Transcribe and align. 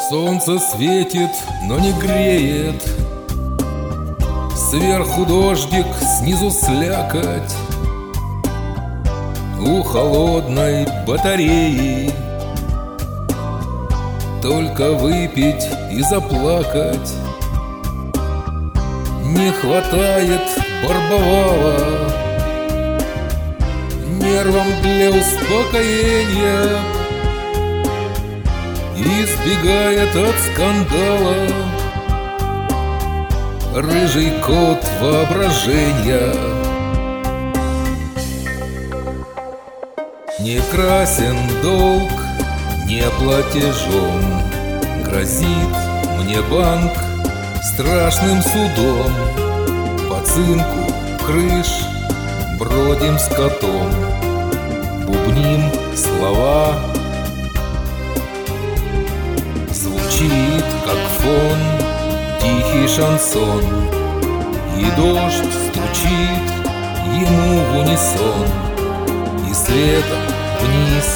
Солнце 0.00 0.58
светит, 0.58 1.30
но 1.64 1.78
не 1.78 1.92
греет. 1.92 2.82
Сверху 4.56 5.26
дождик, 5.26 5.86
снизу 6.18 6.50
слякоть. 6.50 7.54
У 9.60 9.82
холодной 9.82 10.86
батареи. 11.06 12.10
Только 14.40 14.92
выпить 14.92 15.66
и 15.90 16.00
заплакать. 16.02 17.12
Не 19.24 19.50
хватает 19.50 20.40
барбовала 20.86 21.76
Нервам 24.20 24.66
для 24.82 25.10
успокоения 25.10 26.97
Избегает 29.00 30.14
от 30.16 30.34
скандала. 30.40 31.36
Рыжий 33.74 34.32
кот 34.44 34.84
воображения 35.00 36.34
Не 40.40 40.60
красен 40.72 41.36
долг, 41.62 42.10
не 42.86 43.02
платежом 43.20 44.20
Грозит 45.04 45.46
мне 46.18 46.40
банк 46.50 46.92
страшным 47.62 48.42
судом. 48.42 49.12
По 50.08 50.20
цинку 50.26 50.92
крыш 51.24 51.84
бродим 52.58 53.16
с 53.16 53.28
котом 53.28 53.92
Бубним 55.06 55.70
слова 55.94 56.97
Звучит, 60.18 60.64
как 60.84 60.98
фон, 61.20 61.58
тихий 62.40 62.88
шансон. 62.88 63.62
И 64.76 64.84
дождь 64.96 65.52
стучит 65.68 66.44
ему 67.14 67.60
в 67.60 67.78
унисон. 67.78 68.48
И 69.48 69.54
следом 69.54 70.24
вниз 70.60 71.08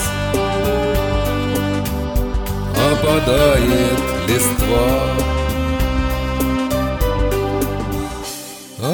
Опадает 2.93 3.99
листва. 4.29 5.01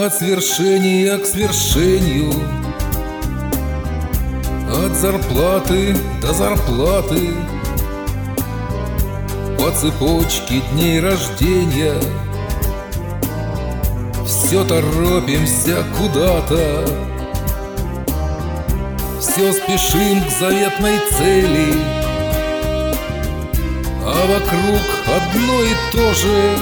От 0.06 0.14
свершения 0.14 1.18
к 1.18 1.26
свершению 1.26 2.32
От 4.70 4.92
зарплаты 4.96 5.96
до 6.22 6.32
зарплаты 6.32 7.30
по 9.58 9.72
цепочке 9.72 10.60
дней 10.72 11.00
рождения. 11.00 12.00
Все 14.24 14.64
торопимся 14.64 15.84
куда-то. 15.98 16.86
Все 19.20 19.52
спешим 19.52 20.22
к 20.24 20.30
заветной 20.38 20.98
цели. 21.10 21.74
А 24.04 24.26
вокруг 24.26 24.80
одно 25.16 25.62
и 25.64 25.74
то 25.92 26.14
же. 26.14 26.58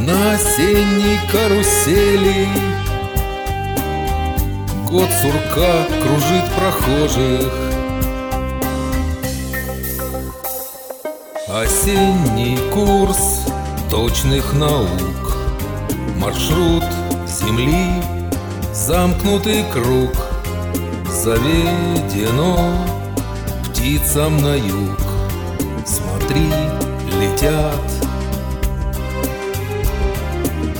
На 0.00 0.32
осенней 0.32 1.20
карусели. 1.30 2.48
Год 4.88 5.08
сурка 5.20 5.86
кружит 6.02 6.44
прохожих 6.56 7.71
Осенний 11.54 12.56
курс 12.72 13.44
точных 13.90 14.54
наук. 14.54 15.36
Маршрут 16.16 16.82
Земли 17.26 18.02
Замкнутый 18.72 19.62
круг. 19.70 20.12
Заведено 21.10 22.74
птицам 23.66 24.38
на 24.38 24.54
юг. 24.54 24.98
Смотри, 25.84 26.48
летят. 27.20 27.90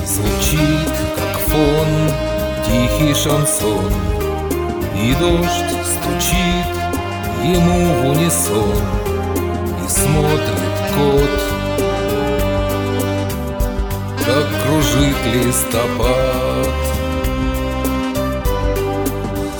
Звучит, 0.07 0.91
как 1.15 1.37
фон, 1.49 1.87
тихий 2.65 3.13
шансон. 3.13 3.93
И 4.99 5.13
дождь 5.19 5.77
стучит 5.85 6.65
ему 7.43 7.93
в 7.93 8.09
унисон. 8.09 8.73
И 9.85 9.87
смотрит 9.87 10.62
кот 10.95 11.29
Как 14.25 14.47
кружит 14.63 15.17
листопад. 15.33 16.73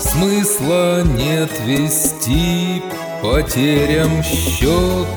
Смысла 0.00 1.02
нет 1.02 1.50
вести 1.64 2.82
потерям 3.22 4.22
счет. 4.22 5.08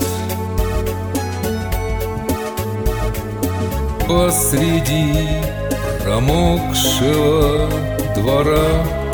Посреди 4.08 5.28
промокшего 6.04 7.70
двора 8.16 9.06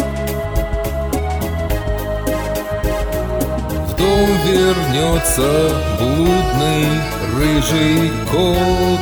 Вернется 4.45 5.71
блудный 5.99 6.87
рыжий 7.35 8.11
кот. 8.31 8.99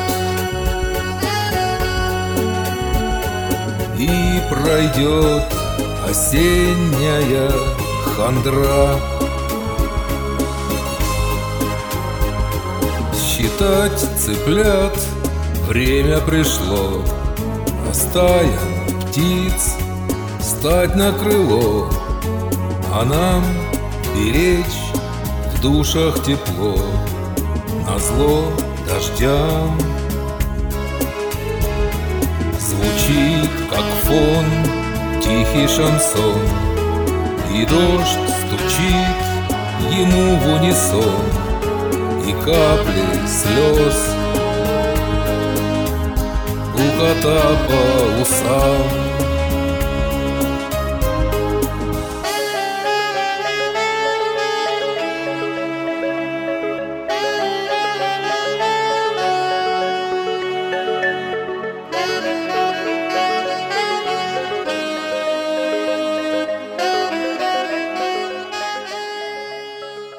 И 3.97 4.41
пройдет 4.49 5.43
осенняя 6.09 7.51
хандра. 8.15 8.99
Считать 13.13 13.99
цыплят 14.17 14.97
время 15.67 16.19
пришло. 16.19 17.03
Стая 17.93 18.47
птиц 19.01 19.75
стать 20.39 20.95
на 20.95 21.11
крыло 21.11 21.89
А 22.93 23.03
нам 23.03 23.43
беречь 24.15 24.91
душах 25.61 26.23
тепло 26.23 26.75
На 27.85 27.99
зло 27.99 28.51
дождям. 28.87 29.77
Звучит, 32.59 33.49
как 33.69 33.85
фон, 34.03 34.45
тихий 35.21 35.67
шансон 35.67 36.41
И 37.53 37.65
дождь 37.65 38.29
стучит 38.39 39.21
ему 39.91 40.35
в 40.37 40.47
унисон 40.55 41.25
И 42.25 42.31
капли 42.31 43.27
слез 43.27 44.15
у 46.73 46.99
кота 46.99 47.41
по 47.67 48.21
усам 48.21 49.11